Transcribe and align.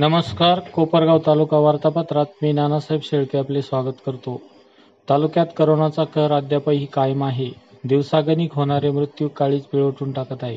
नमस्कार 0.00 0.60
कोपरगाव 0.60 1.18
तालुका 1.18 1.58
वार्तापत्रात 1.58 2.26
मी 2.42 2.52
नानासाहेब 2.52 3.00
शेळके 3.02 3.38
आपले 3.38 3.62
स्वागत 3.62 3.92
करतो. 4.06 4.40
तालुक्यात 5.08 5.46
करोनाचा 5.56 6.04
कर 6.04 6.32
अद्यापही 6.32 6.86
कायम 6.86 7.24
आहे. 7.24 7.50
दिवसागणिक 7.84 8.54
होणारे 8.54 8.90
मृत्यू 8.90 9.28
काळीच 9.28 9.66
पिळवटून 9.66 10.12
टाकत 10.12 10.44
आहे. 10.44 10.56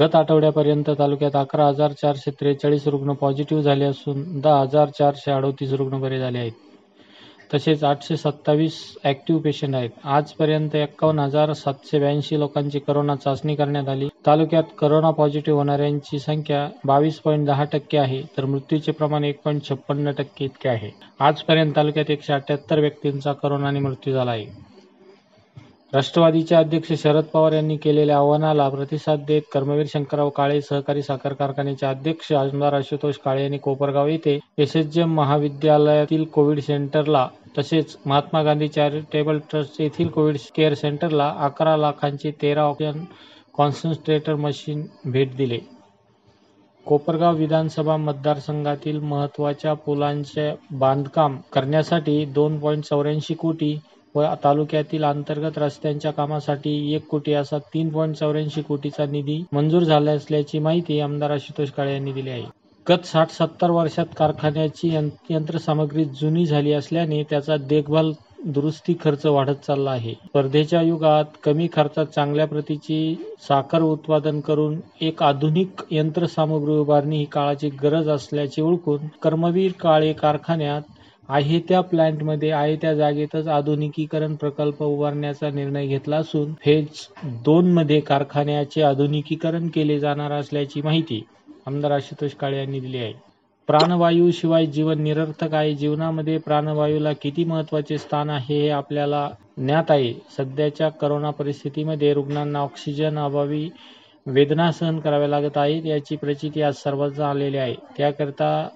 गत 0.00 0.14
आठवड्यापर्यंत 0.14 0.90
तालुक्यात 0.98 1.36
अकरा 1.36 1.66
हजार 1.66 1.92
चारशे 1.92 2.30
त्रेचाळीस 2.30 2.86
रुग्ण 2.86 3.12
पॉझिटिव्ह 3.12 3.62
झाले 3.62 3.84
असून 3.84 4.40
दहा 4.40 4.60
हजार 4.60 4.88
चारशे 4.88 5.32
अडोतीस 5.32 5.72
रुग्ण 5.72 6.00
बरे 6.00 6.18
झाले 6.18 6.38
आहेत. 6.38 6.52
तसेच 7.54 7.84
आठशे 7.84 8.16
सत्तावीस 8.16 8.74
ऍक्टिव्ह 9.04 9.40
पेशंट 9.42 9.74
आहेत. 9.74 9.90
आजपर्यंत 10.04 10.74
एक्कावन्न 10.76 11.20
हजार 11.20 11.52
सातशे 11.52 11.98
ब्याऐंशी 11.98 12.38
लोकांची 12.38 12.78
करोना 12.78 13.14
चाचणी 13.14 13.54
करण्यात 13.54 13.88
आली. 13.88 14.08
तालुक्यात 14.26 14.62
करोना 14.78 15.10
पॉझिटिव्ह 15.10 15.58
होणाऱ्यांची 15.58 16.18
संख्या 16.18 16.68
बावीस 16.84 17.18
पॉईंट 17.18 17.46
दहा 17.46 17.64
टक्के 17.64 17.98
आहे 17.98 18.22
तर 18.36 18.44
मृत्यूचे 18.44 18.92
प्रमाण 18.92 19.24
एक 19.24 19.40
पॉईंट 19.44 19.68
छप्पन्न 19.68 20.10
टक्के 20.10 20.44
इतके 20.44 20.68
आहे. 20.68 20.90
आजपर्यंत 21.20 21.72
तालुक्यात 21.76 22.10
एकशे 22.10 22.32
अठ्याहत्तर 22.32 22.80
व्यक्तींचा 22.80 23.32
करोनाने 23.32 23.80
मृत्यू 23.80 24.14
झाला 24.14 24.30
आहे. 24.30 24.69
राष्ट्रवादीचे 25.92 26.54
अध्यक्ष 26.54 26.92
शरद 26.92 27.24
पवार 27.32 27.52
यांनी 27.52 27.76
केलेल्या 27.76 28.16
आवाहनाला 28.16 28.68
प्रतिसाद 28.68 29.24
देत 29.28 29.42
कर्मवीर 29.52 29.86
शंकरराव 29.88 30.28
काळे 30.30 30.60
सहकारी 30.62 31.02
साखर 31.02 31.32
कारखान्याचे 31.32 31.86
अध्यक्ष 31.86 32.30
आमदार 32.32 32.72
आशुतोष 32.72 33.16
काळे 33.24 33.42
यांनी 33.42 33.58
कोपरगाव 33.58 34.08
येथे 34.08 34.38
एसएसजेएम 34.58 35.14
महाविद्यालयातील 35.14 36.24
कोविड 36.34 36.60
सेंटरला 36.60 37.26
तसेच 37.58 37.96
महात्मा 38.06 38.42
गांधी 38.42 38.68
चॅरिटेबल 38.68 39.38
ट्रस्ट 39.50 39.80
येथील 39.80 40.08
कोविड 40.08 40.36
केअर 40.56 40.74
सेंटरला 40.74 41.32
अकरा 41.38 41.76
लाखांचे 41.76 42.30
तेरा 42.42 42.62
ऑक्सिजन 42.62 43.04
कॉन्सन्ट्रेटर 43.54 44.34
मशीन 44.36 44.86
भेट 45.04 45.36
दिले. 45.36 45.58
कोपरगाव 46.86 47.36
विधानसभा 47.36 47.96
मतदारसंघातील 47.96 48.98
महत्त्वाच्या 49.00 49.72
पुलांचे 49.76 50.50
बांधकाम 50.72 51.36
करण्यासाठी 51.52 52.24
दोन 52.24 52.58
पॉईंट 52.58 52.84
चौऱ्याऐंशी 52.84 53.34
कोटी 53.34 53.78
व 54.14 54.22
तालुक्यातील 54.44 55.04
अंतर्गत 55.04 55.58
रस्त्यांच्या 55.58 56.10
कामासाठी 56.12 56.72
एक 56.94 57.06
कोटी 57.08 57.32
असा 57.34 57.58
तीन 57.74 57.88
पॉईंट 57.88 58.14
चौऱ्याऐंशी 58.16 58.62
कोटीचा 58.62 59.04
निधी 59.06 59.42
मंजूर 59.52 59.82
झाला 59.82 60.12
असल्याची 60.12 60.58
माहिती 60.58 60.98
आमदार 61.00 61.30
आशुतोष 61.30 61.70
काळे 61.70 61.92
यांनी 61.92 62.12
दिली 62.12 62.30
आहे. 62.30 62.44
गत 62.86 63.04
साठ 63.06 63.30
सत्तर 63.30 63.70
वर्षात 63.70 64.06
कारखान्याची 64.16 64.88
यंत्रसामग्री 65.30 66.04
जुनी 66.20 66.44
झाली 66.46 66.72
असल्याने 66.72 67.22
त्याचा 67.30 67.56
देखभाल 67.68 68.12
दुरुस्ती 68.44 68.94
खर्च 69.00 69.24
वाढत 69.26 69.64
चालला 69.66 69.90
आहे. 69.90 70.12
स्पर्धेच्या 70.26 70.80
युगात 70.82 71.24
कमी 71.44 71.66
खर्चात 71.72 72.06
चांगल्या 72.06 72.46
प्रतीची 72.46 73.14
साखर 73.40 73.82
उत्पादन 73.82 74.40
करून 74.40 74.78
एक 75.00 75.22
आधुनिक 75.22 75.82
यंत्रसामग्री 75.90 76.76
उभारणी 76.76 77.18
ही 77.18 77.24
काळाची 77.32 77.68
गरज 77.82 78.08
असल्याचे 78.08 78.62
ओळखून 78.62 79.06
कर्मवीर 79.22 79.72
काळे 79.80 80.12
कारखान्यात 80.12 80.82
आहे 81.30 81.58
त्या 81.68 81.80
प्लॅन्टमध्ये 81.80 82.50
आहे 82.50 82.76
त्या 82.76 82.92
जागेतच 82.94 83.48
आधुनिकीकरण 83.48 84.34
प्रकल्प 84.34 84.82
उभारण्याचा 84.82 85.50
निर्णय 85.50 85.86
घेतला 85.86 86.16
असून 86.16 86.52
फेज 86.64 87.06
दोन 87.44 87.72
मध्ये 87.72 88.00
कारखान्याचे 88.00 88.82
आधुनिकीकरण 88.82 89.68
केले 89.68 89.98
जाणार 89.98 90.32
असल्याची 90.32 90.82
माहिती 90.82 91.22
आमदार 91.66 91.90
आशुतोष 91.90 92.34
काळे 92.34 92.58
यांनी 92.58 92.80
दिली 92.80 92.98
आहे. 92.98 93.12
प्राणवायू 93.68 94.30
शिवाय 94.30 94.66
जीवन 94.66 95.02
निरर्थक 95.02 95.54
आहे. 95.54 95.74
जीवनामध्ये 95.74 96.36
प्राणवायूला 96.38 97.12
किती 97.12 97.44
महत्त्वाचे 97.44 97.98
स्थान 97.98 98.30
आहे 98.30 98.60
हे 98.60 98.68
आपल्याला 98.70 99.28
ज्ञात 99.58 99.90
आहे. 99.90 100.12
सध्याच्या 100.36 100.88
करोना 101.00 101.30
परिस्थितीमध्ये 101.30 102.12
रुग्णांना 102.14 102.60
ऑक्सिजन 102.60 103.18
अभावी 103.18 103.68
वेदना 104.26 104.70
सहन 104.72 104.98
कराव्या 105.00 105.28
लागत 105.28 105.56
आहेत 105.56 105.86
याची 105.86 106.16
प्रचिती 106.16 106.62
आज 106.62 106.74
सर्वांना 106.76 107.28
आलेली 107.30 107.56
आहे. 107.56 107.74
त्याकरिता 107.96 108.68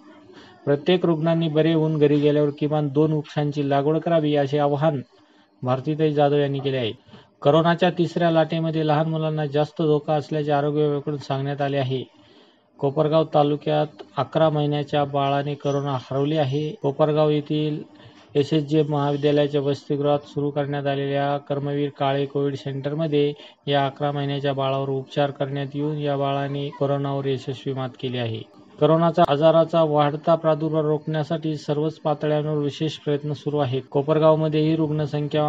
प्रत्येक 0.66 1.04
रुग्णांनी 1.06 1.48
बरे 1.48 1.72
होऊन 1.72 1.98
घरी 1.98 2.18
गेल्यावर 2.20 2.50
किमान 2.58 2.88
दोन 2.88 3.12
वृक्षांची 3.12 3.68
लागवड 3.70 3.98
करावी 3.98 4.34
असे 4.36 4.58
आवाहन 4.58 5.00
भारतीताई 5.62 6.12
जाधव 6.12 6.36
यांनी 6.36 6.58
केले 6.58 6.76
आहे. 6.76 6.92
करोनाच्या 7.42 7.90
तिसऱ्या 7.90 8.30
लाटेमध्ये 8.30 8.86
लहान 8.86 9.08
मुलांना 9.08 9.44
जास्त 9.46 9.82
धोका 9.82 10.14
असल्याचे 10.14 10.52
आरोग्य 10.52 10.82
विभागाकडून 10.82 11.18
सांगण्यात 11.18 11.60
आले 11.60 11.76
आहे. 11.76 12.02
कोपरगाव 12.78 13.24
तालुक्यात 13.24 14.02
अकरा 14.16 14.48
महिन्याच्या 14.50 15.04
बाळाने 15.04 15.54
करोना 15.54 15.96
हरवली 16.02 16.36
आहे. 16.36 16.68
कोपरगाव 16.82 17.30
येथील 17.30 17.82
एस 18.34 18.52
एस 18.52 18.64
जे 18.64 18.82
महाविद्यालयाच्या 18.82 19.60
वसतिगृहात 19.60 20.26
सुरू 20.28 20.50
करण्यात 20.50 20.86
आलेल्या 20.86 21.36
कर्मवीर 21.38 21.90
काळे 21.98 22.24
कोविड 22.26 22.54
सेंटरमध्ये 22.54 23.32
या 23.66 23.84
अकरा 23.86 24.10
महिन्याच्या 24.12 24.52
बाळावर 24.52 24.88
उपचार 24.88 25.30
करण्यात 25.30 25.74
येऊन 25.74 25.98
या 25.98 26.16
बाळाने 26.16 26.68
कोरोनावर 26.68 27.26
यशस्वी 27.26 27.72
मात 27.72 27.90
केली 28.00 28.18
आहे. 28.18 28.42
करोनाचा 28.78 29.22
आजाराचा 29.28 29.82
वाढता 29.82 30.34
प्रादुर्भाव 30.34 30.86
रोखण्यासाठी 30.86 31.56
सर्वच 31.56 31.98
पातळ्यांवर 31.98 32.56
विशेष 32.58 32.96
प्रयत्न 32.98 33.32
सुरू 33.32 33.58
आहेत. 33.58 33.82
कोपरगावमध्येही 33.90 34.74
रुग्णसंख्या 34.76 35.44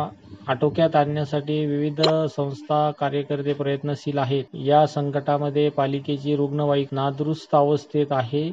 आटोक्यात 0.48 0.96
आणण्यासाठी 0.96 1.66
विविध 1.66 2.02
संस्था 2.36 2.90
कार्यकर्ते 3.00 3.54
प्रयत्नशील 3.54 4.18
आहेत. 4.18 4.44
या 4.56 4.86
संकटामध्ये 4.88 5.70
पालिकेची 5.70 6.36
रुग्णवाहिक 6.36 6.94
नादुरुस्त 6.94 7.56
अवस्थेत 7.56 8.12
आहे. 8.12 8.52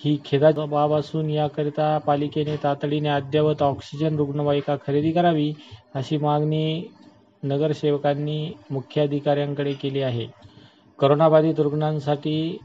ही 0.00 0.16
खेदाची 0.24 0.66
बाब 0.70 0.92
असून 0.94 1.30
याकरिता 1.30 1.96
पालिकेने 1.98 2.56
तातडीने 2.56 3.08
अद्ययावत 3.08 3.62
ऑक्सिजन 3.62 4.16
रुग्णवाहिका 4.16 4.76
खरेदी 4.86 5.10
करावी 5.12 5.52
अशी 5.94 6.16
मागणी 6.16 6.82
नगरसेवकांनी 7.42 8.52
मुख्याधिकाऱ्यांकडे 8.70 9.72
केली 9.72 10.02
आहे. 10.02 10.26
करोनाबाधित 10.98 11.60
रुग्णांसाठी 11.60 12.58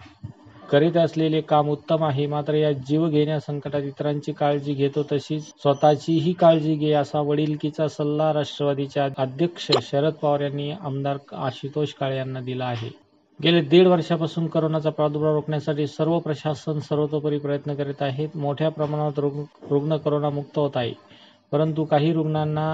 करीत 0.70 0.98
असलेले 0.98 1.40
काम 1.42 1.70
उत्तम 1.70 2.04
आहे. 2.04 2.26
मात्र 2.28 2.54
या 2.56 2.72
जीव 2.88 3.08
घेण्या 3.08 3.40
संकटात 3.40 3.82
इतरांची 3.84 4.32
काळजी 4.32 4.74
घेतो 4.74 5.04
तशीच 5.12 5.48
स्वतःचीही 5.62 6.34
काळजी 6.34 6.76
घे 6.76 6.92
असा 6.94 7.22
वडिलकीचा 7.22 7.88
सल्ला 7.88 8.32
राष्ट्रवादीचे 8.34 9.00
अध्यक्ष 9.18 9.70
शरद 9.82 10.14
पवार 10.14 10.42
यांनी 10.42 10.70
आमदार 10.72 11.18
आशुतोष 11.38 11.94
काळे 11.94 12.18
यांना 12.18 12.40
दिला 12.42 12.66
आहे. 12.66 12.90
गेले 13.40 13.62
दीड 13.62 13.88
वर्षापासून 13.88 14.48
करोनाचा 14.48 14.90
प्रादुर्भाव 14.90 15.34
रोखण्यासाठी 15.34 15.88
सर्व 15.88 16.18
प्रशासन 16.20 16.80
सर्वतोपरी 16.80 17.38
प्रयत्न 17.38 17.74
करीत 17.74 18.02
आहेत 18.02 18.38
मोठ्या 18.38 18.70
प्रमाणात 18.70 19.20
रुग्ण 19.20 19.98
करोनामुक्त 19.98 20.60
होत 20.60 20.78
आहे. 20.78 20.94
परंतु 21.52 21.84
काही 21.84 22.12
रुग्णांना 22.14 22.68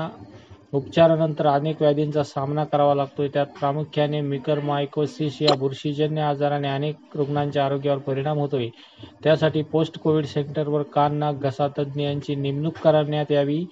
उपचारानंतर 0.73 1.45
अनेक 1.47 1.81
व्याधींचा 1.81 2.23
सामना 2.23 2.63
करावा 2.63 2.95
लागतो 2.95 3.27
त्यात 3.27 3.45
प्रामुख्याने 3.59 4.19
मिकर 4.21 4.59
मायकोसिस 4.63 5.41
या 5.41 5.55
बुरशीजन्य 5.59 6.21
आजाराने 6.21 6.67
अनेक 6.69 7.15
रुग्णांच्या 7.15 7.65
आरोग्यावर 7.65 7.99
परिणाम 8.01 8.39
होतोय. 8.39 8.67
त्यासाठी 9.23 9.61
पोस्ट 9.71 9.97
कोविड 9.99 10.25
सेंटरवर 10.25 10.81
कान 10.93 11.15
नाक 11.19 11.39
घसा 11.41 11.67
तज्ज्ञ 11.77 12.03
यांची 12.03 12.35
नेमणूक 12.35 12.77
करण्यात 12.83 13.31
यावी. 13.31 13.63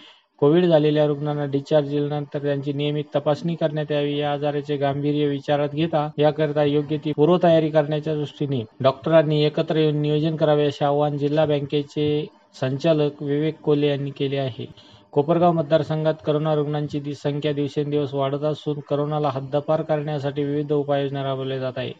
कोविड 0.41 0.65
झालेल्या 0.65 1.05
रुग्णांना 1.07 1.45
डिस्चार्ज 1.51 1.89
दिल्यानंतर 1.89 2.41
त्यांची 2.41 2.73
नियमित 2.73 3.03
तपासणी 3.15 3.55
करण्यात 3.55 3.91
यावी. 3.91 4.17
या 4.17 4.31
आजाराचे 4.31 4.75
गांभीर्य 4.77 5.27
विचारात 5.27 5.69
घेता 5.75 6.07
याकरिता 6.19 6.63
योग्य 6.63 6.97
ती 7.05 7.11
पूर्वतयारी 7.15 7.69
करण्याच्या 7.69 8.15
दृष्टीने 8.15 8.63
डॉक्टरांनी 8.83 9.41
एकत्र 9.45 9.77
येऊन 9.77 10.01
नियोजन 10.01 10.35
करावे 10.35 10.65
असे 10.67 10.85
आवाहन 10.85 11.17
जिल्हा 11.17 11.45
बँकेचे 11.45 12.25
संचालक 12.61 13.21
विवेक 13.23 13.59
कोले 13.61 13.87
यांनी 13.87 14.11
केले 14.11 14.37
आहे. 14.37 14.65
कोपरगाव 15.13 15.51
मतदारसंघात 15.53 16.13
करोना 16.25 16.53
रुग्णांची 16.55 17.13
संख्या 17.15 17.51
दिवसेंदिवस 17.53 18.13
वाढत 18.13 18.43
असून 18.43 18.79
करोनाला 18.89 19.29
हद्दपार 19.33 19.81
करण्यासाठी 19.81 20.43
विविध 20.43 20.71
उपाययोजना 20.73 21.23
राबवल्या 21.23 21.57
जात 21.59 21.77
आहे 21.77 21.91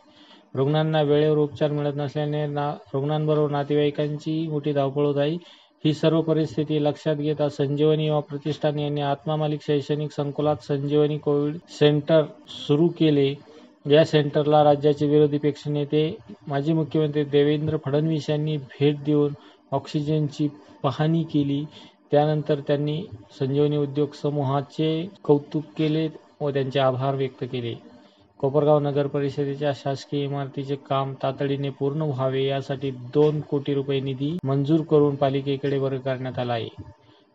रुग्णांना 0.55 1.01
वेळेवर 1.01 1.37
उपचार 1.37 1.71
मिळत 1.71 1.95
नसल्याने 1.95 2.45
ना 2.47 2.69
रुग्णांबरोबर 2.93 3.51
नातेवाईकांची 3.51 4.47
मोठी 4.49 4.73
धावपळ 4.73 5.05
होत 5.05 5.17
आहे. 5.17 5.35
ही 5.83 5.93
सर्व 5.93 6.21
परिस्थिती 6.21 6.83
लक्षात 6.83 7.15
घेता 7.15 7.47
संजीवनी 7.49 8.05
युवा 8.07 8.19
प्रतिष्ठान 8.29 8.79
यांनी 8.79 9.01
आत्मा 9.01 9.35
मालिक 9.35 9.61
शैक्षणिक 9.61 10.11
संकुलात 10.11 10.63
संजीवनी 10.67 11.17
कोविड 11.17 11.57
सेंटर 11.69 12.23
सुरू 12.49 12.87
केले. 12.99 13.33
या 13.85 14.03
सेंटरला 14.05 14.63
राज्याचे 14.63 15.07
विरोधी 15.07 15.37
पक्षनेते 15.39 16.01
माजी 16.47 16.73
मुख्यमंत्री 16.73 17.23
देवेंद्र 17.25 17.77
फडणवीस 17.85 18.29
यांनी 18.29 18.57
भेट 18.57 19.03
देऊन 19.05 19.33
ऑक्सिजनची 19.71 20.47
पाहणी 20.83 21.23
केली. 21.23 21.63
त्यानंतर 22.11 22.59
त्यांनी 22.59 23.01
संजीवनी 23.39 23.77
उद्योग 23.77 24.13
समूहाचे 24.13 24.89
कौतुक 25.23 25.63
केले 25.77 26.07
व 26.41 26.49
त्यांचे 26.49 26.79
आभार 26.79 27.15
व्यक्त 27.15 27.43
केले. 27.43 27.73
कोपरगाव 28.39 28.79
नगर 28.79 29.07
परिषदेच्या 29.07 29.71
शासकीय 29.75 30.23
इमारतीचे 30.23 30.75
काम 30.89 31.13
तातडीने 31.23 31.69
पूर्ण 31.69 32.01
व्हावे 32.01 32.43
यासाठी 32.43 32.91
दोन 33.13 33.41
कोटी 33.41 33.73
रुपये 33.73 33.99
निधी 33.99 34.37
मंजूर 34.43 34.81
करून 34.81 35.15
पालिकेकडे 35.15 35.77
वर्ग 35.77 35.99
करण्यात 35.99 36.39
आला 36.39 36.53
आहे. 36.53 36.69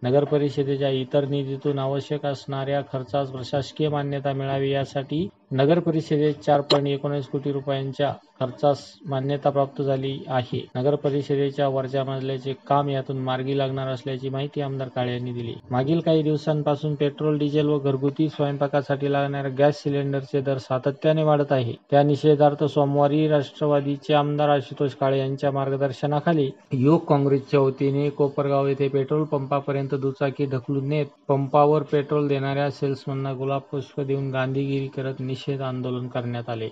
नगर 0.02 0.24
परिषदेच्या 0.24 0.88
इतर 0.88 1.24
निधीतून 1.24 1.78
आवश्यक 1.78 2.26
असणाऱ्या 2.26 2.80
खर्चास 2.92 3.30
प्रशासकीय 3.30 3.88
मान्यता 3.88 4.32
मिळावी 4.32 4.70
यासाठी 4.70 5.28
नगर 5.52 5.78
परिषदेत 5.80 6.34
चार 6.40 6.60
पॉईंट 6.62 6.86
एकोणीस 6.88 7.26
कोटी 7.28 7.50
रुपयांच्या 7.52 8.12
खर्चास 8.40 8.78
मान्यता 9.06 9.50
प्राप्त 9.50 9.80
झाली 9.82 10.12
आहे. 10.28 10.60
नगर 10.76 10.94
परिषदेच्या 10.94 11.66
वरच्या 11.68 12.04
मजल्याचे 12.04 12.52
काम 12.68 12.88
यातून 12.88 13.18
मार्गी 13.18 13.56
लागणार 13.58 13.88
असल्याची 13.88 14.28
माहिती 14.28 14.60
आमदार 14.60 14.88
काळे 14.94 15.12
यांनी 15.12 15.32
दिली. 15.32 15.54
मागील 15.70 16.00
काही 16.00 16.22
दिवसांपासून 16.22 16.94
पेट्रोल 16.94 17.38
डिझेल 17.38 17.66
व 17.66 17.78
घरगुती 17.80 18.28
स्वयंपाकासाठी 18.28 19.12
लागणाऱ्या 19.12 19.50
गॅस 19.58 19.82
सिलेंडरचे 19.82 20.40
दर 20.40 20.58
सातत्याने 20.58 21.22
वाढत 21.22 21.52
आहे. 21.52 21.74
त्या 21.90 22.02
निषेधार्थ 22.02 22.64
सोमवारी 22.64 23.26
राष्ट्रवादीचे 23.28 24.14
आमदार 24.14 24.48
आशुतोष 24.48 24.94
काळे 24.94 25.18
यांच्या 25.18 25.50
मार्गदर्शनाखाली 25.50 26.50
युवक 26.72 27.04
काँग्रेसच्या 27.08 27.60
वतीने 27.60 28.08
कोपरगाव 28.10 28.66
येथे 28.68 28.88
पेट्रोल 28.88 29.24
पंपापर्यंत 29.26 29.94
दुचाकी 29.96 30.46
ढकलून 30.46 30.88
नेत 30.88 31.06
पंपावर 31.28 31.82
पेट्रोल 31.82 32.28
देणाऱ्या 32.28 32.70
सेल्समनना 32.70 33.32
गुलाब 33.34 33.60
पुष्प 33.72 34.00
देऊन 34.00 34.30
गांधीगिरी 34.30 34.86
करत 34.88 35.20
निषेध 35.42 35.62
आंदोलन 35.62 36.08
करण्यात 36.08 36.48
आले. 36.48 36.68